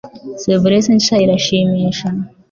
[0.41, 2.07] Sevres nshya irashimisha